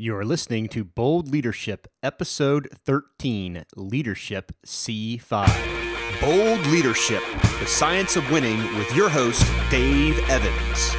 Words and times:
You're 0.00 0.24
listening 0.24 0.68
to 0.68 0.84
Bold 0.84 1.28
Leadership, 1.28 1.88
Episode 2.04 2.68
13 2.72 3.64
Leadership 3.74 4.52
C5. 4.64 6.20
Bold 6.20 6.64
Leadership, 6.68 7.20
the 7.58 7.66
science 7.66 8.14
of 8.14 8.30
winning, 8.30 8.60
with 8.78 8.94
your 8.94 9.08
host, 9.08 9.44
Dave 9.72 10.16
Evans. 10.30 10.90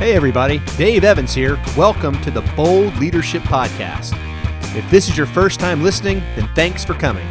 Hey, 0.00 0.14
everybody, 0.16 0.60
Dave 0.76 1.04
Evans 1.04 1.32
here. 1.32 1.56
Welcome 1.76 2.20
to 2.22 2.32
the 2.32 2.42
Bold 2.56 2.96
Leadership 2.96 3.42
Podcast. 3.42 4.18
If 4.76 4.90
this 4.90 5.08
is 5.08 5.16
your 5.16 5.28
first 5.28 5.60
time 5.60 5.84
listening, 5.84 6.18
then 6.34 6.48
thanks 6.56 6.84
for 6.84 6.94
coming. 6.94 7.28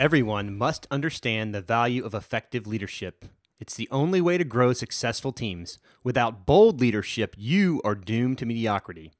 Everyone 0.00 0.58
must 0.58 0.88
understand 0.90 1.54
the 1.54 1.60
value 1.60 2.04
of 2.04 2.14
effective 2.14 2.66
leadership. 2.66 3.24
It's 3.60 3.74
the 3.74 3.88
only 3.90 4.22
way 4.22 4.38
to 4.38 4.44
grow 4.44 4.72
successful 4.72 5.32
teams. 5.32 5.78
Without 6.02 6.46
bold 6.46 6.80
leadership, 6.80 7.36
you 7.36 7.82
are 7.84 7.94
doomed 7.94 8.38
to 8.38 8.46
mediocrity. 8.46 9.12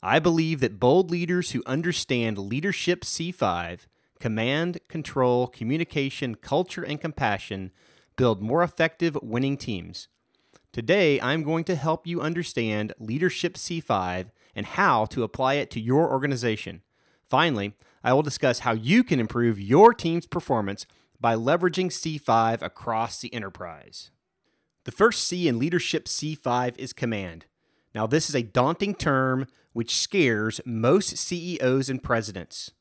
I 0.00 0.20
believe 0.20 0.60
that 0.60 0.78
bold 0.78 1.10
leaders 1.10 1.50
who 1.50 1.64
understand 1.66 2.38
Leadership 2.38 3.02
C5, 3.02 3.80
command, 4.20 4.78
control, 4.88 5.48
communication, 5.48 6.36
culture, 6.36 6.84
and 6.84 7.00
compassion, 7.00 7.72
build 8.16 8.40
more 8.40 8.62
effective 8.62 9.18
winning 9.22 9.56
teams. 9.56 10.06
Today, 10.72 11.20
I'm 11.20 11.42
going 11.42 11.64
to 11.64 11.74
help 11.74 12.06
you 12.06 12.20
understand 12.20 12.92
Leadership 13.00 13.54
C5 13.54 14.30
and 14.54 14.66
how 14.66 15.04
to 15.06 15.24
apply 15.24 15.54
it 15.54 15.68
to 15.72 15.80
your 15.80 16.08
organization. 16.08 16.82
Finally, 17.28 17.74
I 18.04 18.12
will 18.12 18.22
discuss 18.22 18.60
how 18.60 18.72
you 18.72 19.02
can 19.02 19.18
improve 19.18 19.60
your 19.60 19.92
team's 19.92 20.26
performance 20.26 20.86
by 21.20 21.34
leveraging 21.34 21.88
C5 21.88 22.62
across 22.62 23.20
the 23.20 23.32
enterprise. 23.34 24.10
The 24.84 24.92
first 24.92 25.24
C 25.24 25.46
in 25.46 25.58
Leadership 25.58 26.06
C5 26.06 26.78
is 26.78 26.92
command. 26.92 27.46
Now, 27.94 28.06
this 28.06 28.28
is 28.28 28.34
a 28.34 28.42
daunting 28.42 28.94
term 28.94 29.46
which 29.72 29.96
scares 29.96 30.60
most 30.64 31.16
CEOs 31.16 31.88
and 31.88 32.02
presidents. 32.02 32.72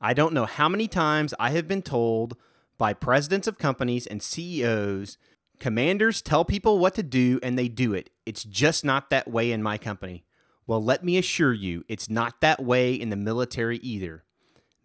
I 0.00 0.12
don't 0.12 0.34
know 0.34 0.46
how 0.46 0.68
many 0.68 0.88
times 0.88 1.32
I 1.38 1.50
have 1.50 1.68
been 1.68 1.82
told 1.82 2.36
by 2.76 2.92
presidents 2.92 3.46
of 3.46 3.58
companies 3.58 4.06
and 4.06 4.22
CEOs 4.22 5.16
commanders 5.58 6.20
tell 6.20 6.44
people 6.44 6.78
what 6.78 6.94
to 6.94 7.02
do 7.02 7.40
and 7.42 7.58
they 7.58 7.68
do 7.68 7.94
it. 7.94 8.10
It's 8.26 8.44
just 8.44 8.84
not 8.84 9.10
that 9.10 9.28
way 9.28 9.52
in 9.52 9.62
my 9.62 9.78
company. 9.78 10.24
Well, 10.66 10.82
let 10.82 11.04
me 11.04 11.16
assure 11.16 11.54
you, 11.54 11.84
it's 11.88 12.10
not 12.10 12.40
that 12.40 12.62
way 12.62 12.94
in 12.94 13.08
the 13.08 13.16
military 13.16 13.78
either. 13.78 14.24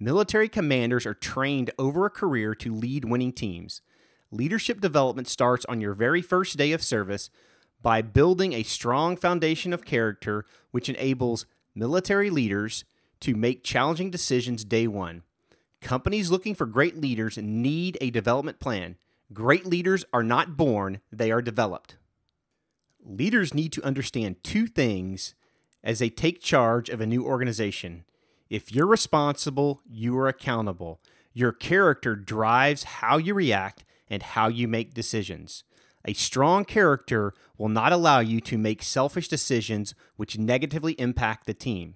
Military 0.02 0.50
commanders 0.50 1.06
are 1.06 1.14
trained 1.14 1.70
over 1.78 2.08
a 2.08 2.10
career 2.10 2.56
to 2.56 2.74
lead 2.74 3.06
winning 3.06 3.32
teams. 3.32 3.82
Leadership 4.32 4.82
development 4.82 5.28
starts 5.28 5.64
on 5.66 5.80
your 5.80 5.94
very 5.94 6.24
first 6.24 6.58
day 6.58 6.72
of 6.72 6.82
service 6.82 7.30
by 7.84 8.02
building 8.02 8.52
a 8.52 8.64
strong 8.64 9.16
foundation 9.16 9.72
of 9.72 9.86
character 9.86 10.44
which 10.72 10.90
enables 10.90 11.46
military 11.76 12.32
leaders 12.32 12.84
to 13.20 13.36
make 13.36 13.64
challenging 13.64 14.10
decisions 14.10 14.66
day 14.66 14.88
one. 14.88 15.22
Companies 15.82 16.32
looking 16.32 16.56
for 16.56 16.66
great 16.66 16.98
leaders 16.98 17.38
need 17.38 17.96
a 18.02 18.10
development 18.10 18.60
plan. 18.60 18.98
Great 19.32 19.68
leaders 19.68 20.04
are 20.12 20.24
not 20.24 20.58
born, 20.58 21.00
they 21.12 21.30
are 21.30 21.44
developed. 21.44 21.98
Leaders 23.06 23.54
need 23.54 23.72
to 23.74 23.86
understand 23.86 24.44
two 24.44 24.66
things 24.66 25.36
as 25.84 26.00
they 26.00 26.10
take 26.10 26.42
charge 26.42 26.90
of 26.90 27.02
a 27.02 27.06
new 27.06 27.24
organization 27.24 28.04
if 28.52 28.76
you're 28.76 28.86
responsible, 28.86 29.82
you 29.90 30.18
are 30.18 30.28
accountable. 30.28 31.00
Your 31.34 31.54
character 31.54 32.18
drives 32.18 32.84
how 32.84 33.18
you 33.18 33.34
react 33.34 33.86
and 34.10 34.22
how 34.22 34.50
you 34.50 34.68
make 34.68 34.94
decisions. 34.94 35.64
A 36.04 36.12
strong 36.12 36.66
character 36.66 37.34
will 37.58 37.70
not 37.70 37.94
allow 37.94 38.20
you 38.20 38.42
to 38.42 38.58
make 38.58 38.84
selfish 38.84 39.30
decisions 39.30 39.96
which 40.18 40.38
negatively 40.38 41.00
impact 41.00 41.46
the 41.46 41.54
team. 41.54 41.96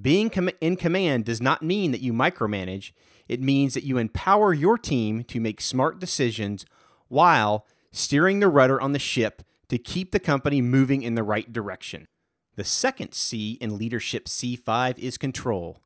Being 0.00 0.30
com- 0.30 0.50
in 0.60 0.76
command 0.76 1.24
does 1.24 1.42
not 1.42 1.64
mean 1.64 1.90
that 1.90 2.00
you 2.00 2.12
micromanage, 2.12 2.92
it 3.28 3.40
means 3.40 3.74
that 3.74 3.84
you 3.84 3.98
empower 3.98 4.54
your 4.54 4.78
team 4.78 5.24
to 5.24 5.40
make 5.40 5.60
smart 5.60 5.98
decisions 5.98 6.64
while 7.08 7.66
steering 7.90 8.38
the 8.38 8.46
rudder 8.46 8.80
on 8.80 8.92
the 8.92 9.00
ship 9.00 9.42
to 9.68 9.78
keep 9.78 10.12
the 10.12 10.20
company 10.20 10.60
moving 10.60 11.02
in 11.02 11.16
the 11.16 11.24
right 11.24 11.52
direction. 11.52 12.06
The 12.54 12.64
second 12.64 13.14
C 13.14 13.52
in 13.62 13.78
Leadership 13.78 14.26
C5 14.26 14.98
is 14.98 15.16
control. 15.16 15.80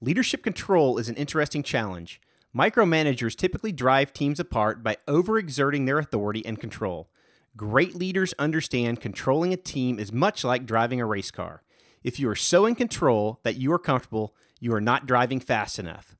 Leadership 0.00 0.42
control 0.42 0.96
is 0.96 1.10
an 1.10 1.16
interesting 1.16 1.62
challenge. 1.62 2.22
Micromanagers 2.56 3.36
typically 3.36 3.70
drive 3.70 4.14
teams 4.14 4.40
apart 4.40 4.82
by 4.82 4.96
overexerting 5.06 5.84
their 5.84 5.98
authority 5.98 6.44
and 6.46 6.58
control. 6.58 7.10
Great 7.54 7.94
leaders 7.94 8.32
understand 8.38 8.98
controlling 8.98 9.52
a 9.52 9.58
team 9.58 9.98
is 9.98 10.10
much 10.10 10.42
like 10.42 10.64
driving 10.64 11.02
a 11.02 11.06
race 11.06 11.30
car. 11.30 11.62
If 12.02 12.18
you 12.18 12.30
are 12.30 12.36
so 12.36 12.64
in 12.64 12.76
control 12.76 13.40
that 13.42 13.56
you 13.56 13.70
are 13.72 13.78
comfortable, 13.78 14.34
you 14.58 14.72
are 14.72 14.80
not 14.80 15.06
driving 15.06 15.40
fast 15.40 15.78
enough. 15.78 16.16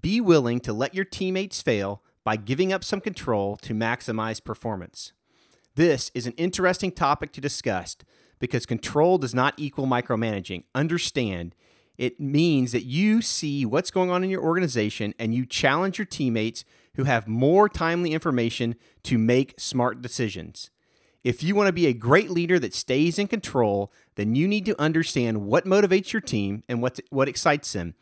Be 0.00 0.20
willing 0.20 0.60
to 0.60 0.72
let 0.72 0.94
your 0.94 1.04
teammates 1.04 1.60
fail 1.60 2.00
by 2.22 2.36
giving 2.36 2.72
up 2.72 2.84
some 2.84 3.00
control 3.00 3.56
to 3.56 3.74
maximize 3.74 4.42
performance. 4.42 5.12
This 5.74 6.12
is 6.14 6.28
an 6.28 6.34
interesting 6.34 6.92
topic 6.92 7.32
to 7.32 7.40
discuss 7.40 7.96
because 8.42 8.66
control 8.66 9.18
does 9.18 9.36
not 9.36 9.54
equal 9.56 9.86
micromanaging. 9.86 10.64
Understand, 10.74 11.54
it 11.96 12.18
means 12.18 12.72
that 12.72 12.82
you 12.82 13.22
see 13.22 13.64
what's 13.64 13.92
going 13.92 14.10
on 14.10 14.24
in 14.24 14.30
your 14.30 14.42
organization 14.42 15.14
and 15.16 15.32
you 15.32 15.46
challenge 15.46 15.96
your 15.96 16.06
teammates 16.06 16.64
who 16.96 17.04
have 17.04 17.28
more 17.28 17.68
timely 17.68 18.12
information 18.12 18.74
to 19.04 19.16
make 19.16 19.54
smart 19.58 20.02
decisions. 20.02 20.72
If 21.22 21.44
you 21.44 21.54
want 21.54 21.68
to 21.68 21.72
be 21.72 21.86
a 21.86 21.92
great 21.92 22.30
leader 22.30 22.58
that 22.58 22.74
stays 22.74 23.16
in 23.16 23.28
control, 23.28 23.92
then 24.16 24.34
you 24.34 24.48
need 24.48 24.66
to 24.66 24.80
understand 24.80 25.46
what 25.46 25.64
motivates 25.64 26.12
your 26.12 26.20
team 26.20 26.64
and 26.68 26.82
what, 26.82 26.98
what 27.10 27.28
excites 27.28 27.72
them. 27.72 27.94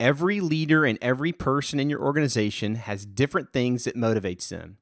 Every 0.00 0.40
leader 0.40 0.84
and 0.84 0.98
every 1.00 1.30
person 1.30 1.78
in 1.78 1.88
your 1.88 2.02
organization 2.02 2.74
has 2.74 3.06
different 3.06 3.52
things 3.52 3.84
that 3.84 3.94
motivates 3.94 4.48
them. 4.48 4.78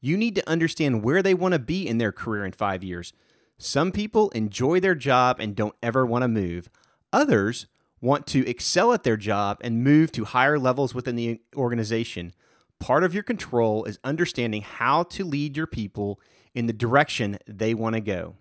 You 0.00 0.16
need 0.16 0.34
to 0.34 0.50
understand 0.50 1.04
where 1.04 1.22
they 1.22 1.34
want 1.34 1.52
to 1.52 1.60
be 1.60 1.86
in 1.86 1.98
their 1.98 2.12
career 2.12 2.44
in 2.44 2.50
5 2.50 2.82
years. 2.82 3.12
Some 3.58 3.90
people 3.90 4.30
enjoy 4.30 4.78
their 4.78 4.94
job 4.94 5.40
and 5.40 5.56
don't 5.56 5.74
ever 5.82 6.06
want 6.06 6.22
to 6.22 6.28
move. 6.28 6.70
Others 7.12 7.66
want 8.00 8.26
to 8.28 8.48
excel 8.48 8.92
at 8.92 9.02
their 9.02 9.16
job 9.16 9.58
and 9.60 9.82
move 9.82 10.12
to 10.12 10.24
higher 10.24 10.58
levels 10.58 10.94
within 10.94 11.16
the 11.16 11.40
organization. 11.56 12.32
Part 12.78 13.02
of 13.02 13.12
your 13.12 13.24
control 13.24 13.84
is 13.84 13.98
understanding 14.04 14.62
how 14.62 15.02
to 15.04 15.24
lead 15.24 15.56
your 15.56 15.66
people 15.66 16.20
in 16.54 16.66
the 16.66 16.72
direction 16.72 17.38
they 17.48 17.74
want 17.74 17.94
to 17.94 18.00
go. 18.00 18.36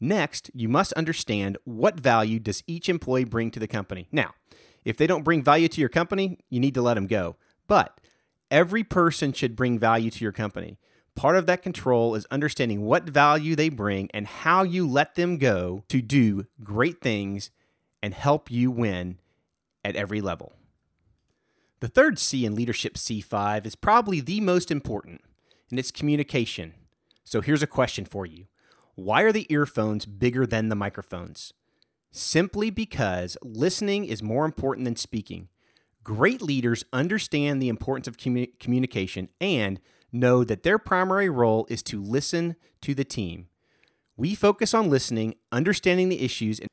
Next, 0.00 0.50
you 0.52 0.68
must 0.68 0.92
understand 0.94 1.56
what 1.64 2.00
value 2.00 2.40
does 2.40 2.64
each 2.66 2.88
employee 2.88 3.24
bring 3.24 3.52
to 3.52 3.60
the 3.60 3.68
company. 3.68 4.08
Now, 4.10 4.34
if 4.84 4.96
they 4.96 5.06
don't 5.06 5.22
bring 5.22 5.42
value 5.42 5.68
to 5.68 5.80
your 5.80 5.88
company, 5.88 6.38
you 6.50 6.60
need 6.60 6.74
to 6.74 6.82
let 6.82 6.94
them 6.94 7.06
go. 7.06 7.36
But 7.68 8.00
every 8.50 8.84
person 8.84 9.32
should 9.32 9.56
bring 9.56 9.78
value 9.78 10.10
to 10.10 10.24
your 10.24 10.32
company. 10.32 10.78
Part 11.16 11.36
of 11.36 11.46
that 11.46 11.62
control 11.62 12.14
is 12.14 12.26
understanding 12.30 12.82
what 12.82 13.04
value 13.04 13.56
they 13.56 13.70
bring 13.70 14.10
and 14.12 14.26
how 14.26 14.62
you 14.62 14.86
let 14.86 15.14
them 15.14 15.38
go 15.38 15.82
to 15.88 16.02
do 16.02 16.46
great 16.62 17.00
things 17.00 17.50
and 18.02 18.12
help 18.12 18.50
you 18.50 18.70
win 18.70 19.18
at 19.82 19.96
every 19.96 20.20
level. 20.20 20.52
The 21.80 21.88
third 21.88 22.18
C 22.18 22.44
in 22.44 22.54
Leadership 22.54 22.94
C5 22.94 23.64
is 23.64 23.74
probably 23.74 24.20
the 24.20 24.40
most 24.40 24.70
important, 24.70 25.22
and 25.70 25.78
it's 25.78 25.90
communication. 25.90 26.74
So 27.24 27.40
here's 27.40 27.62
a 27.62 27.66
question 27.66 28.04
for 28.04 28.26
you 28.26 28.46
Why 28.94 29.22
are 29.22 29.32
the 29.32 29.46
earphones 29.48 30.04
bigger 30.04 30.46
than 30.46 30.68
the 30.68 30.76
microphones? 30.76 31.54
Simply 32.10 32.68
because 32.68 33.38
listening 33.42 34.04
is 34.04 34.22
more 34.22 34.44
important 34.44 34.84
than 34.84 34.96
speaking. 34.96 35.48
Great 36.04 36.42
leaders 36.42 36.84
understand 36.92 37.60
the 37.60 37.68
importance 37.68 38.06
of 38.06 38.18
commu- 38.18 38.58
communication 38.60 39.28
and 39.40 39.80
know 40.12 40.44
that 40.44 40.62
their 40.62 40.78
primary 40.78 41.28
role 41.28 41.66
is 41.68 41.82
to 41.84 42.02
listen 42.02 42.56
to 42.82 42.94
the 42.94 43.04
team. 43.04 43.48
We 44.16 44.34
focus 44.34 44.72
on 44.72 44.88
listening, 44.88 45.34
understanding 45.52 46.08
the 46.08 46.22
issues. 46.24 46.58
And 46.58 46.68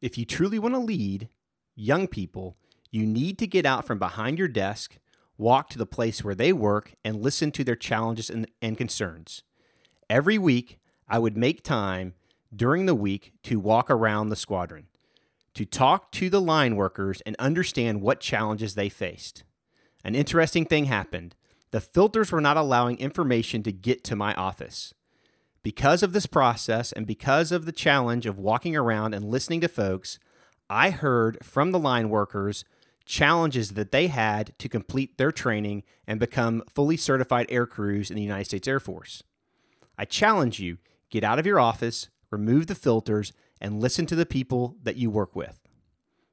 if 0.00 0.16
you 0.16 0.24
truly 0.24 0.58
want 0.58 0.74
to 0.74 0.78
lead 0.80 1.28
young 1.74 2.06
people, 2.06 2.56
you 2.90 3.06
need 3.06 3.38
to 3.38 3.46
get 3.46 3.66
out 3.66 3.86
from 3.86 3.98
behind 3.98 4.38
your 4.38 4.48
desk, 4.48 4.98
walk 5.36 5.68
to 5.70 5.78
the 5.78 5.86
place 5.86 6.22
where 6.22 6.34
they 6.34 6.52
work, 6.52 6.94
and 7.04 7.20
listen 7.20 7.50
to 7.52 7.64
their 7.64 7.74
challenges 7.74 8.30
and, 8.30 8.46
and 8.62 8.78
concerns. 8.78 9.42
Every 10.08 10.38
week, 10.38 10.78
I 11.08 11.18
would 11.18 11.36
make 11.36 11.64
time 11.64 12.14
during 12.54 12.86
the 12.86 12.94
week 12.94 13.32
to 13.42 13.58
walk 13.58 13.90
around 13.90 14.28
the 14.28 14.36
squadron. 14.36 14.86
to 15.54 15.64
talk 15.64 16.10
to 16.12 16.28
the 16.28 16.40
line 16.40 16.76
workers 16.76 17.20
and 17.24 17.36
understand 17.38 18.02
what 18.02 18.20
challenges 18.20 18.74
they 18.74 18.88
faced. 18.88 19.44
An 20.04 20.14
interesting 20.14 20.64
thing 20.66 20.86
happened. 20.86 21.34
The 21.74 21.80
filters 21.80 22.30
were 22.30 22.40
not 22.40 22.56
allowing 22.56 23.00
information 23.00 23.64
to 23.64 23.72
get 23.72 24.04
to 24.04 24.14
my 24.14 24.32
office. 24.34 24.94
Because 25.64 26.04
of 26.04 26.12
this 26.12 26.24
process 26.26 26.92
and 26.92 27.04
because 27.04 27.50
of 27.50 27.66
the 27.66 27.72
challenge 27.72 28.26
of 28.26 28.38
walking 28.38 28.76
around 28.76 29.12
and 29.12 29.24
listening 29.24 29.60
to 29.62 29.66
folks, 29.66 30.20
I 30.70 30.90
heard 30.90 31.36
from 31.42 31.72
the 31.72 31.80
line 31.80 32.10
workers 32.10 32.64
challenges 33.04 33.72
that 33.72 33.90
they 33.90 34.06
had 34.06 34.56
to 34.60 34.68
complete 34.68 35.18
their 35.18 35.32
training 35.32 35.82
and 36.06 36.20
become 36.20 36.62
fully 36.72 36.96
certified 36.96 37.46
air 37.48 37.66
crews 37.66 38.08
in 38.08 38.14
the 38.14 38.22
United 38.22 38.44
States 38.44 38.68
Air 38.68 38.78
Force. 38.78 39.24
I 39.98 40.04
challenge 40.04 40.60
you 40.60 40.78
get 41.10 41.24
out 41.24 41.40
of 41.40 41.46
your 41.46 41.58
office, 41.58 42.08
remove 42.30 42.68
the 42.68 42.76
filters, 42.76 43.32
and 43.60 43.80
listen 43.80 44.06
to 44.06 44.14
the 44.14 44.24
people 44.24 44.76
that 44.84 44.94
you 44.94 45.10
work 45.10 45.34
with. 45.34 45.58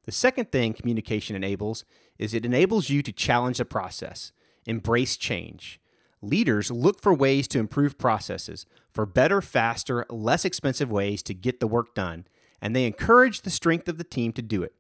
The 0.04 0.12
second 0.12 0.52
thing 0.52 0.76
communication 0.76 1.36
enables 1.36 1.84
is 2.20 2.36
it 2.36 2.46
enables 2.46 2.92
you 2.92 3.02
to 3.02 3.12
challenge 3.12 3.58
the 3.58 3.66
process, 3.66 4.32
embrace 4.66 5.18
change. 5.18 5.80
Leaders 6.22 6.70
look 6.70 7.02
for 7.02 7.14
ways 7.14 7.48
to 7.48 7.60
improve 7.60 7.98
processes, 7.98 8.66
for 8.92 9.06
better, 9.06 9.42
faster, 9.42 10.06
less 10.10 10.46
expensive 10.46 10.92
ways 10.92 11.24
to 11.24 11.34
get 11.34 11.60
the 11.60 11.68
work 11.68 11.96
done, 11.96 12.26
and 12.62 12.76
they 12.76 12.86
encourage 12.86 13.42
the 13.42 13.50
strength 13.50 13.88
of 13.88 13.98
the 13.98 14.04
team 14.04 14.32
to 14.34 14.42
do 14.42 14.62
it. 14.62 14.76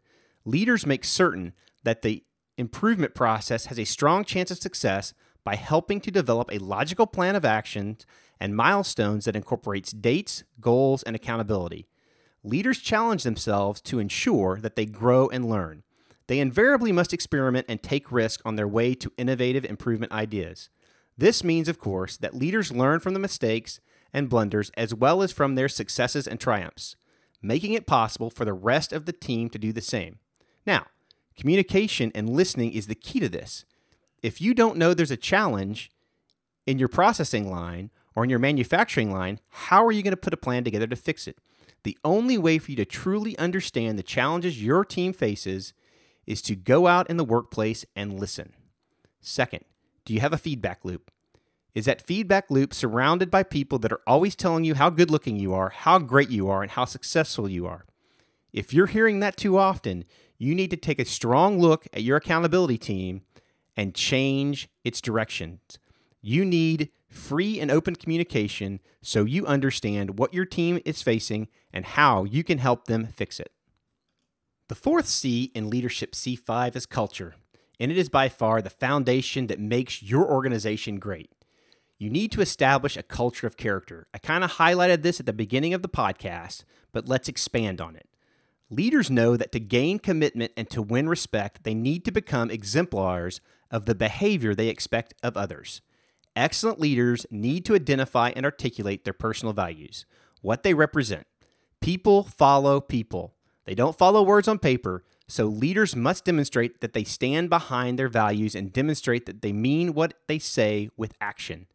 Leaders 0.45 0.85
make 0.85 1.03
certain 1.03 1.53
that 1.83 2.03
the 2.03 2.23
improvement 2.57 3.15
process 3.15 3.65
has 3.65 3.79
a 3.79 3.85
strong 3.85 4.23
chance 4.23 4.51
of 4.51 4.59
success 4.59 5.13
by 5.43 5.55
helping 5.55 5.99
to 6.01 6.11
develop 6.11 6.51
a 6.51 6.59
logical 6.59 7.07
plan 7.07 7.35
of 7.35 7.43
actions 7.43 8.05
and 8.39 8.55
milestones 8.55 9.25
that 9.25 9.35
incorporates 9.35 9.91
dates, 9.91 10.43
goals, 10.59 11.01
and 11.03 11.15
accountability. 11.15 11.87
Leaders 12.43 12.79
challenge 12.79 13.23
themselves 13.23 13.81
to 13.81 13.99
ensure 13.99 14.59
that 14.59 14.75
they 14.75 14.85
grow 14.85 15.27
and 15.29 15.49
learn. 15.49 15.83
They 16.27 16.39
invariably 16.39 16.91
must 16.91 17.13
experiment 17.13 17.65
and 17.67 17.81
take 17.81 18.11
risk 18.11 18.41
on 18.45 18.55
their 18.55 18.67
way 18.67 18.93
to 18.95 19.11
innovative 19.17 19.65
improvement 19.65 20.11
ideas. 20.11 20.69
This 21.17 21.43
means, 21.43 21.67
of 21.67 21.79
course, 21.79 22.17
that 22.17 22.35
leaders 22.35 22.71
learn 22.71 22.99
from 22.99 23.13
the 23.13 23.19
mistakes 23.19 23.79
and 24.13 24.29
blunders 24.29 24.71
as 24.75 24.93
well 24.93 25.21
as 25.21 25.31
from 25.31 25.55
their 25.55 25.69
successes 25.69 26.27
and 26.27 26.39
triumphs, 26.39 26.95
making 27.41 27.73
it 27.73 27.85
possible 27.85 28.29
for 28.29 28.45
the 28.45 28.53
rest 28.53 28.93
of 28.93 29.05
the 29.05 29.13
team 29.13 29.49
to 29.49 29.59
do 29.59 29.71
the 29.71 29.81
same. 29.81 30.19
Now, 30.65 30.87
communication 31.37 32.11
and 32.13 32.29
listening 32.29 32.71
is 32.73 32.87
the 32.87 32.95
key 32.95 33.19
to 33.19 33.29
this. 33.29 33.65
If 34.21 34.41
you 34.41 34.53
don't 34.53 34.77
know 34.77 34.93
there's 34.93 35.11
a 35.11 35.17
challenge 35.17 35.91
in 36.65 36.77
your 36.77 36.87
processing 36.87 37.49
line 37.49 37.89
or 38.15 38.23
in 38.23 38.29
your 38.29 38.39
manufacturing 38.39 39.11
line, 39.11 39.39
how 39.49 39.85
are 39.85 39.91
you 39.91 40.03
going 40.03 40.11
to 40.11 40.17
put 40.17 40.33
a 40.33 40.37
plan 40.37 40.63
together 40.63 40.87
to 40.87 40.95
fix 40.95 41.27
it? 41.27 41.37
The 41.83 41.97
only 42.03 42.37
way 42.37 42.59
for 42.59 42.71
you 42.71 42.77
to 42.77 42.85
truly 42.85 43.37
understand 43.37 43.97
the 43.97 44.03
challenges 44.03 44.63
your 44.63 44.85
team 44.85 45.13
faces 45.13 45.73
is 46.31 46.41
to 46.41 46.55
go 46.55 46.87
out 46.87 47.09
in 47.09 47.17
the 47.17 47.25
workplace 47.25 47.85
and 47.93 48.17
listen. 48.17 48.53
Second, 49.19 49.65
do 50.05 50.13
you 50.13 50.21
have 50.21 50.31
a 50.31 50.37
feedback 50.37 50.85
loop? 50.85 51.11
Is 51.75 51.83
that 51.85 52.07
feedback 52.07 52.49
loop 52.49 52.73
surrounded 52.73 53.29
by 53.29 53.43
people 53.43 53.77
that 53.79 53.91
are 53.91 53.99
always 54.07 54.33
telling 54.33 54.63
you 54.63 54.75
how 54.75 54.89
good 54.89 55.11
looking 55.11 55.35
you 55.35 55.53
are, 55.53 55.69
how 55.69 55.99
great 55.99 56.29
you 56.29 56.49
are, 56.49 56.61
and 56.61 56.71
how 56.71 56.85
successful 56.85 57.49
you 57.49 57.67
are? 57.67 57.85
If 58.53 58.73
you're 58.73 58.87
hearing 58.87 59.19
that 59.19 59.35
too 59.35 59.57
often, 59.57 60.05
you 60.37 60.55
need 60.55 60.71
to 60.71 60.77
take 60.77 60.99
a 60.99 61.05
strong 61.05 61.59
look 61.59 61.85
at 61.91 62.03
your 62.03 62.15
accountability 62.15 62.77
team 62.77 63.23
and 63.75 63.93
change 63.93 64.69
its 64.85 65.01
directions. 65.01 65.79
You 66.21 66.45
need 66.45 66.91
free 67.09 67.59
and 67.59 67.69
open 67.69 67.97
communication 67.97 68.79
so 69.01 69.25
you 69.25 69.45
understand 69.45 70.17
what 70.17 70.33
your 70.33 70.45
team 70.45 70.79
is 70.85 71.01
facing 71.01 71.49
and 71.73 71.83
how 71.83 72.23
you 72.23 72.45
can 72.45 72.59
help 72.59 72.85
them 72.85 73.07
fix 73.07 73.37
it. 73.37 73.51
The 74.71 74.75
fourth 74.75 75.05
C 75.05 75.51
in 75.53 75.69
Leadership 75.69 76.13
C5 76.13 76.77
is 76.77 76.85
culture, 76.85 77.35
and 77.77 77.91
it 77.91 77.97
is 77.97 78.07
by 78.07 78.29
far 78.29 78.61
the 78.61 78.69
foundation 78.69 79.47
that 79.47 79.59
makes 79.59 80.01
your 80.01 80.25
organization 80.25 80.97
great. 80.97 81.29
You 81.97 82.09
need 82.09 82.31
to 82.31 82.41
establish 82.41 82.95
a 82.95 83.03
culture 83.03 83.45
of 83.45 83.57
character. 83.57 84.07
I 84.13 84.17
kind 84.17 84.45
of 84.45 84.53
highlighted 84.53 85.01
this 85.01 85.19
at 85.19 85.25
the 85.25 85.33
beginning 85.33 85.73
of 85.73 85.81
the 85.81 85.89
podcast, 85.89 86.63
but 86.93 87.05
let's 87.05 87.27
expand 87.27 87.81
on 87.81 87.97
it. 87.97 88.07
Leaders 88.69 89.11
know 89.11 89.35
that 89.35 89.51
to 89.51 89.59
gain 89.59 89.99
commitment 89.99 90.53
and 90.55 90.69
to 90.69 90.81
win 90.81 91.09
respect, 91.09 91.65
they 91.65 91.73
need 91.73 92.05
to 92.05 92.11
become 92.13 92.49
exemplars 92.49 93.41
of 93.71 93.85
the 93.85 93.93
behavior 93.93 94.55
they 94.55 94.69
expect 94.69 95.13
of 95.21 95.35
others. 95.35 95.81
Excellent 96.33 96.79
leaders 96.79 97.25
need 97.29 97.65
to 97.65 97.75
identify 97.75 98.31
and 98.37 98.45
articulate 98.45 99.03
their 99.03 99.11
personal 99.11 99.51
values, 99.51 100.05
what 100.41 100.63
they 100.63 100.73
represent. 100.73 101.27
People 101.81 102.23
follow 102.23 102.79
people. 102.79 103.33
They 103.65 103.75
don't 103.75 103.97
follow 103.97 104.23
words 104.23 104.47
on 104.47 104.59
paper, 104.59 105.03
so 105.27 105.45
leaders 105.45 105.95
must 105.95 106.25
demonstrate 106.25 106.81
that 106.81 106.93
they 106.93 107.03
stand 107.03 107.49
behind 107.49 107.97
their 107.97 108.09
values 108.09 108.55
and 108.55 108.73
demonstrate 108.73 109.25
that 109.27 109.41
they 109.41 109.53
mean 109.53 109.93
what 109.93 110.15
they 110.27 110.39
say 110.39 110.89
with 110.97 111.13
action. 111.21 111.67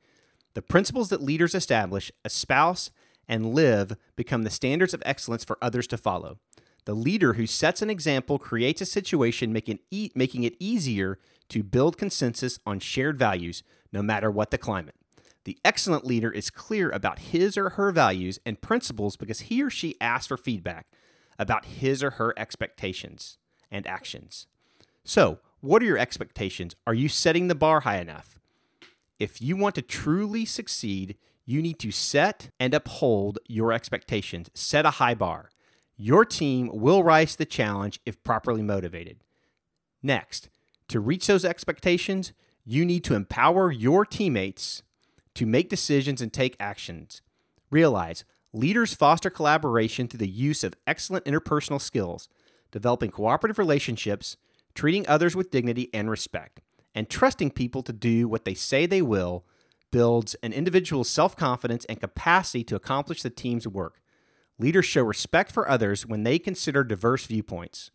The 0.54 0.62
principles 0.62 1.10
that 1.10 1.22
leaders 1.22 1.54
establish, 1.54 2.10
espouse, 2.24 2.90
and 3.28 3.54
live 3.54 3.96
become 4.16 4.42
the 4.42 4.50
standards 4.50 4.94
of 4.94 5.02
excellence 5.04 5.44
for 5.44 5.58
others 5.62 5.86
to 5.88 5.96
follow. 5.96 6.38
The 6.86 6.94
leader 6.94 7.34
who 7.34 7.46
sets 7.46 7.82
an 7.82 7.90
example 7.90 8.38
creates 8.38 8.80
a 8.80 8.86
situation 8.86 9.52
making, 9.52 9.80
e- 9.90 10.10
making 10.14 10.44
it 10.44 10.56
easier 10.60 11.18
to 11.48 11.62
build 11.62 11.98
consensus 11.98 12.58
on 12.64 12.80
shared 12.80 13.18
values, 13.18 13.62
no 13.92 14.02
matter 14.02 14.30
what 14.30 14.50
the 14.50 14.58
climate. 14.58 14.94
The 15.44 15.58
excellent 15.64 16.04
leader 16.04 16.30
is 16.30 16.50
clear 16.50 16.90
about 16.90 17.20
his 17.20 17.56
or 17.56 17.70
her 17.70 17.92
values 17.92 18.38
and 18.44 18.60
principles 18.60 19.16
because 19.16 19.40
he 19.40 19.62
or 19.62 19.70
she 19.70 19.94
asks 20.00 20.26
for 20.26 20.36
feedback 20.36 20.86
about 21.38 21.66
his 21.66 22.02
or 22.02 22.12
her 22.12 22.34
expectations 22.36 23.38
and 23.70 23.86
actions. 23.86 24.46
So, 25.04 25.38
what 25.60 25.82
are 25.82 25.86
your 25.86 25.98
expectations? 25.98 26.76
Are 26.86 26.94
you 26.94 27.08
setting 27.08 27.48
the 27.48 27.54
bar 27.54 27.80
high 27.80 27.98
enough? 27.98 28.38
If 29.18 29.40
you 29.40 29.56
want 29.56 29.74
to 29.76 29.82
truly 29.82 30.44
succeed, 30.44 31.16
you 31.44 31.62
need 31.62 31.78
to 31.78 31.90
set 31.90 32.50
and 32.60 32.74
uphold 32.74 33.38
your 33.46 33.72
expectations. 33.72 34.50
Set 34.52 34.84
a 34.84 34.90
high 34.90 35.14
bar. 35.14 35.50
Your 35.96 36.24
team 36.24 36.70
will 36.72 37.02
rise 37.02 37.32
to 37.32 37.38
the 37.38 37.46
challenge 37.46 38.00
if 38.04 38.22
properly 38.22 38.62
motivated. 38.62 39.18
Next, 40.02 40.50
to 40.88 41.00
reach 41.00 41.26
those 41.26 41.44
expectations, 41.44 42.32
you 42.64 42.84
need 42.84 43.04
to 43.04 43.14
empower 43.14 43.70
your 43.70 44.04
teammates 44.04 44.82
to 45.34 45.46
make 45.46 45.68
decisions 45.68 46.20
and 46.20 46.32
take 46.32 46.56
actions. 46.60 47.22
Realize 47.70 48.24
leaders 48.56 48.94
foster 48.94 49.30
collaboration 49.30 50.08
through 50.08 50.18
the 50.18 50.28
use 50.28 50.64
of 50.64 50.74
excellent 50.86 51.24
interpersonal 51.26 51.80
skills, 51.80 52.28
developing 52.72 53.10
cooperative 53.10 53.58
relationships, 53.58 54.36
treating 54.74 55.06
others 55.06 55.36
with 55.36 55.50
dignity 55.50 55.90
and 55.92 56.10
respect, 56.10 56.60
and 56.94 57.08
trusting 57.08 57.50
people 57.50 57.82
to 57.82 57.92
do 57.92 58.26
what 58.26 58.44
they 58.44 58.54
say 58.54 58.86
they 58.86 59.02
will 59.02 59.44
builds 59.92 60.34
an 60.42 60.52
individual's 60.52 61.08
self 61.08 61.36
confidence 61.36 61.84
and 61.84 62.00
capacity 62.00 62.64
to 62.64 62.74
accomplish 62.74 63.22
the 63.22 63.30
team's 63.30 63.68
work. 63.68 64.00
Leaders 64.58 64.86
show 64.86 65.02
respect 65.02 65.52
for 65.52 65.68
others 65.68 66.06
when 66.06 66.22
they 66.22 66.38
consider 66.38 66.82
diverse 66.82 67.26
viewpoints. 67.26 67.90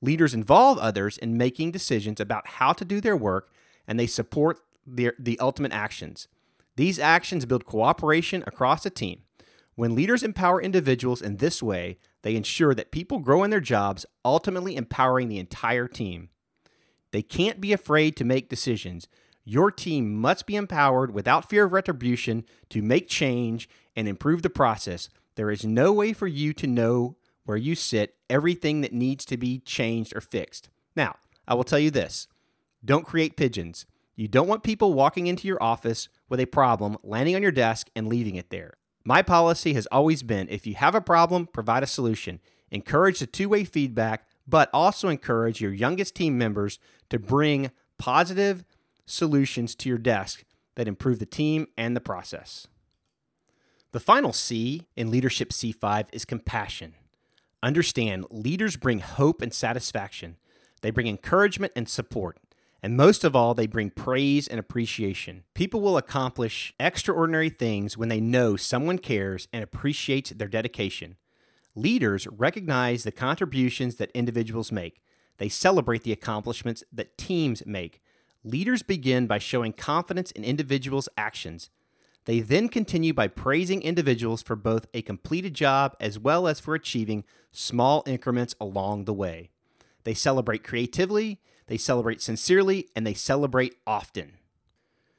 Leaders 0.00 0.34
involve 0.34 0.78
others 0.78 1.18
in 1.18 1.36
making 1.36 1.72
decisions 1.72 2.20
about 2.20 2.46
how 2.46 2.72
to 2.72 2.84
do 2.84 3.00
their 3.00 3.16
work 3.16 3.50
and 3.86 3.98
they 3.98 4.06
support 4.06 4.60
the, 4.86 5.12
the 5.18 5.38
ultimate 5.40 5.72
actions. 5.72 6.28
These 6.76 6.98
actions 6.98 7.46
build 7.46 7.64
cooperation 7.64 8.44
across 8.46 8.86
a 8.86 8.90
team. 8.90 9.22
When 9.76 9.94
leaders 9.94 10.22
empower 10.22 10.62
individuals 10.62 11.20
in 11.20 11.38
this 11.38 11.62
way, 11.62 11.98
they 12.22 12.36
ensure 12.36 12.74
that 12.74 12.92
people 12.92 13.18
grow 13.18 13.42
in 13.42 13.50
their 13.50 13.60
jobs, 13.60 14.06
ultimately 14.24 14.76
empowering 14.76 15.28
the 15.28 15.38
entire 15.38 15.88
team. 15.88 16.28
They 17.10 17.22
can't 17.22 17.60
be 17.60 17.72
afraid 17.72 18.16
to 18.16 18.24
make 18.24 18.48
decisions. 18.48 19.08
Your 19.44 19.70
team 19.70 20.14
must 20.14 20.46
be 20.46 20.56
empowered 20.56 21.12
without 21.12 21.48
fear 21.48 21.64
of 21.64 21.72
retribution 21.72 22.44
to 22.70 22.82
make 22.82 23.08
change 23.08 23.68
and 23.94 24.08
improve 24.08 24.42
the 24.42 24.50
process. 24.50 25.08
There 25.34 25.50
is 25.50 25.64
no 25.64 25.92
way 25.92 26.12
for 26.12 26.26
you 26.26 26.52
to 26.54 26.66
know 26.66 27.16
where 27.44 27.56
you 27.56 27.74
sit 27.74 28.16
everything 28.30 28.80
that 28.80 28.92
needs 28.92 29.24
to 29.26 29.36
be 29.36 29.58
changed 29.58 30.16
or 30.16 30.20
fixed. 30.20 30.70
Now, 30.96 31.16
I 31.46 31.54
will 31.54 31.64
tell 31.64 31.78
you 31.78 31.90
this 31.90 32.28
don't 32.84 33.06
create 33.06 33.36
pigeons. 33.36 33.86
You 34.16 34.28
don't 34.28 34.46
want 34.46 34.62
people 34.62 34.92
walking 34.92 35.26
into 35.26 35.48
your 35.48 35.62
office 35.62 36.08
with 36.28 36.38
a 36.38 36.46
problem, 36.46 36.96
landing 37.02 37.34
on 37.34 37.42
your 37.42 37.50
desk, 37.50 37.90
and 37.96 38.06
leaving 38.06 38.36
it 38.36 38.50
there. 38.50 38.74
My 39.04 39.20
policy 39.20 39.74
has 39.74 39.86
always 39.86 40.22
been 40.22 40.48
if 40.48 40.66
you 40.66 40.74
have 40.76 40.94
a 40.94 41.00
problem, 41.00 41.46
provide 41.46 41.82
a 41.82 41.86
solution. 41.86 42.40
Encourage 42.70 43.18
the 43.18 43.26
two 43.26 43.50
way 43.50 43.64
feedback, 43.64 44.26
but 44.46 44.70
also 44.72 45.08
encourage 45.08 45.60
your 45.60 45.72
youngest 45.72 46.14
team 46.14 46.38
members 46.38 46.78
to 47.10 47.18
bring 47.18 47.70
positive 47.98 48.64
solutions 49.06 49.74
to 49.74 49.88
your 49.88 49.98
desk 49.98 50.44
that 50.76 50.88
improve 50.88 51.18
the 51.18 51.26
team 51.26 51.66
and 51.76 51.94
the 51.94 52.00
process. 52.00 52.66
The 53.92 54.00
final 54.00 54.32
C 54.32 54.88
in 54.96 55.10
Leadership 55.10 55.50
C5 55.50 56.06
is 56.12 56.24
compassion. 56.24 56.94
Understand 57.62 58.26
leaders 58.30 58.76
bring 58.76 58.98
hope 58.98 59.40
and 59.40 59.52
satisfaction, 59.52 60.36
they 60.82 60.90
bring 60.90 61.06
encouragement 61.06 61.72
and 61.76 61.88
support. 61.88 62.38
And 62.84 62.98
most 62.98 63.24
of 63.24 63.34
all, 63.34 63.54
they 63.54 63.66
bring 63.66 63.88
praise 63.88 64.46
and 64.46 64.60
appreciation. 64.60 65.44
People 65.54 65.80
will 65.80 65.96
accomplish 65.96 66.74
extraordinary 66.78 67.48
things 67.48 67.96
when 67.96 68.10
they 68.10 68.20
know 68.20 68.56
someone 68.56 68.98
cares 68.98 69.48
and 69.54 69.64
appreciates 69.64 70.28
their 70.28 70.48
dedication. 70.48 71.16
Leaders 71.74 72.26
recognize 72.26 73.02
the 73.02 73.10
contributions 73.10 73.96
that 73.96 74.10
individuals 74.12 74.70
make. 74.70 75.00
They 75.38 75.48
celebrate 75.48 76.02
the 76.02 76.12
accomplishments 76.12 76.84
that 76.92 77.16
teams 77.16 77.64
make. 77.64 78.02
Leaders 78.44 78.82
begin 78.82 79.26
by 79.26 79.38
showing 79.38 79.72
confidence 79.72 80.30
in 80.32 80.44
individuals' 80.44 81.08
actions. 81.16 81.70
They 82.26 82.40
then 82.40 82.68
continue 82.68 83.14
by 83.14 83.28
praising 83.28 83.80
individuals 83.80 84.42
for 84.42 84.56
both 84.56 84.88
a 84.92 85.00
completed 85.00 85.54
job 85.54 85.96
as 86.00 86.18
well 86.18 86.46
as 86.46 86.60
for 86.60 86.74
achieving 86.74 87.24
small 87.50 88.02
increments 88.06 88.54
along 88.60 89.06
the 89.06 89.14
way. 89.14 89.48
They 90.04 90.12
celebrate 90.12 90.62
creatively, 90.62 91.40
they 91.66 91.76
celebrate 91.76 92.20
sincerely, 92.20 92.88
and 92.94 93.06
they 93.06 93.14
celebrate 93.14 93.76
often. 93.86 94.34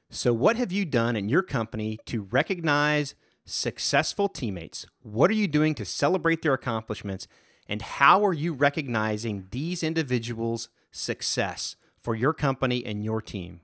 So, 0.09 0.33
what 0.33 0.55
have 0.57 0.71
you 0.71 0.85
done 0.85 1.15
in 1.15 1.29
your 1.29 1.41
company 1.41 1.99
to 2.05 2.23
recognize 2.23 3.15
successful 3.45 4.29
teammates? 4.29 4.85
What 5.01 5.29
are 5.29 5.35
you 5.35 5.47
doing 5.47 5.75
to 5.75 5.85
celebrate 5.85 6.41
their 6.41 6.53
accomplishments? 6.53 7.27
And 7.67 7.81
how 7.81 8.25
are 8.25 8.33
you 8.33 8.53
recognizing 8.53 9.47
these 9.51 9.81
individuals' 9.81 10.69
success 10.91 11.75
for 12.01 12.15
your 12.15 12.33
company 12.33 12.85
and 12.85 13.03
your 13.03 13.21
team? 13.21 13.61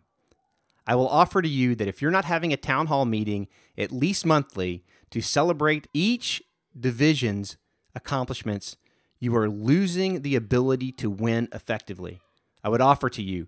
I 0.88 0.96
will 0.96 1.08
offer 1.08 1.42
to 1.42 1.48
you 1.48 1.76
that 1.76 1.88
if 1.88 2.02
you're 2.02 2.10
not 2.10 2.26
having 2.26 2.52
a 2.52 2.58
town 2.58 2.88
hall 2.88 3.06
meeting 3.06 3.48
at 3.78 3.92
least 3.92 4.26
monthly 4.26 4.84
to 5.12 5.22
celebrate 5.22 5.88
each 5.94 6.42
division's 6.78 7.58
accomplishments, 7.94 8.78
you 9.20 9.36
are 9.36 9.50
losing 9.50 10.24
the 10.24 10.36
ability 10.36 10.92
to 10.94 11.10
win 11.10 11.48
effectively. 11.54 12.20
I 12.64 12.70
would 12.70 12.82
offer 12.82 13.10
to 13.10 13.22
you 13.22 13.48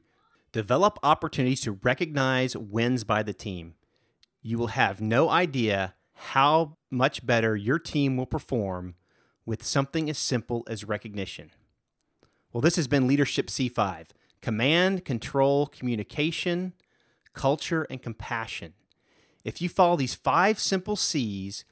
develop 0.52 1.00
opportunities 1.02 1.62
to 1.62 1.80
recognize 1.84 2.56
wins 2.56 3.04
by 3.04 3.24
the 3.24 3.34
team. 3.34 3.74
You 4.42 4.58
will 4.58 4.68
have 4.68 5.02
no 5.02 5.30
idea 5.30 5.96
how 6.14 6.78
much 6.92 7.26
better 7.26 7.56
your 7.56 7.80
team 7.80 8.18
will 8.18 8.28
perform 8.28 8.96
with 9.46 9.64
something 9.64 10.10
as 10.10 10.18
simple 10.18 10.64
as 10.70 10.84
recognition. 10.84 11.52
Well, 12.52 12.62
this 12.62 12.76
has 12.76 12.88
been 12.88 13.08
Leadership 13.08 13.48
C5 13.48 14.08
command, 14.42 15.06
control, 15.06 15.68
communication, 15.68 16.74
culture, 17.34 17.88
and 17.90 18.02
compassion. 18.02 18.74
If 19.44 19.62
you 19.62 19.70
follow 19.70 19.96
these 19.96 20.16
five 20.16 20.60
simple 20.60 20.96
C's, 20.96 21.66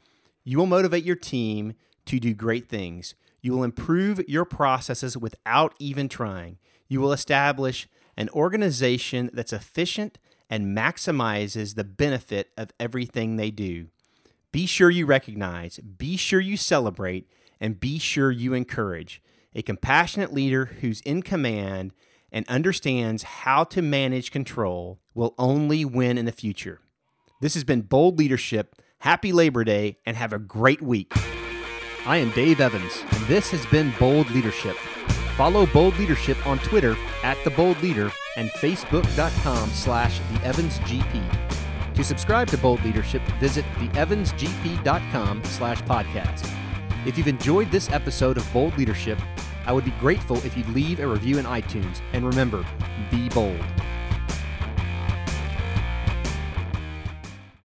you 0.44 0.58
will 0.58 0.66
motivate 0.66 1.04
your 1.04 1.16
team 1.16 1.74
to 2.06 2.20
do 2.20 2.34
great 2.34 2.68
things. 2.68 3.14
You 3.42 3.54
will 3.54 3.64
improve 3.64 4.22
your 4.28 4.46
processes 4.46 5.18
without 5.18 5.76
even 5.80 6.10
trying. 6.10 6.58
You 6.92 7.00
will 7.00 7.14
establish 7.14 7.88
an 8.18 8.28
organization 8.32 9.30
that's 9.32 9.54
efficient 9.54 10.18
and 10.50 10.78
maximizes 10.78 11.76
the 11.76 11.86
benefit 11.86 12.52
of 12.58 12.74
everything 12.82 13.38
they 13.38 13.50
do. 13.50 13.88
Be 14.52 14.66
sure 14.66 14.90
you 14.90 15.06
recognize, 15.06 15.78
be 15.78 16.18
sure 16.18 16.42
you 16.42 16.58
celebrate, 16.58 17.30
and 17.62 17.80
be 17.80 17.98
sure 17.98 18.30
you 18.30 18.54
encourage. 18.54 19.22
A 19.56 19.62
compassionate 19.62 20.34
leader 20.34 20.66
who's 20.66 21.00
in 21.02 21.22
command 21.22 21.94
and 22.30 22.46
understands 22.50 23.24
how 23.24 23.64
to 23.64 23.82
manage 23.82 24.30
control 24.30 25.00
will 25.14 25.34
only 25.38 25.86
win 25.86 26.18
in 26.18 26.26
the 26.26 26.34
future. 26.34 26.82
This 27.40 27.54
has 27.54 27.64
been 27.64 27.84
Bold 27.84 28.20
Leadership. 28.20 28.76
Happy 29.00 29.32
Labor 29.32 29.64
Day 29.64 29.96
and 30.06 30.18
have 30.18 30.34
a 30.34 30.40
great 30.40 30.82
week. 30.82 31.14
I 32.06 32.18
am 32.18 32.32
Dave 32.32 32.60
Evans, 32.60 33.06
and 33.10 33.28
this 33.28 33.50
has 33.52 33.66
been 33.68 33.94
Bold 33.98 34.30
Leadership. 34.32 34.76
Follow 35.36 35.66
Bold 35.68 35.98
Leadership 35.98 36.46
on 36.46 36.60
Twitter 36.60 36.96
at 37.24 37.38
The 37.44 37.50
Bold 37.52 37.82
Leader 37.82 38.12
and 38.38 38.50
Facebook.com 38.52 39.70
slash 39.70 40.20
The 40.32 40.46
Evans 40.46 40.80
GP. 40.80 41.94
To 41.96 42.04
subscribe 42.04 42.48
to 42.50 42.58
Bold 42.58 42.84
Leadership, 42.84 43.22
visit 43.40 43.66
theevansgp.com 43.76 45.44
slash 45.44 45.82
podcast. 45.84 46.50
If 47.06 47.18
you've 47.18 47.28
enjoyed 47.28 47.72
this 47.72 47.90
episode 47.90 48.38
of 48.38 48.54
Bold 48.54 48.78
Leadership, 48.78 49.20
I 49.66 49.74
would 49.74 49.86
be 49.86 49.92
grateful 49.92 50.38
if 50.38 50.56
you'd 50.58 50.70
leave 50.70 51.00
a 51.00 51.08
review 51.08 51.38
in 51.38 51.46
iTunes. 51.46 52.02
And 52.14 52.26
remember, 52.26 52.66
be 53.10 53.30
bold. 53.30 53.60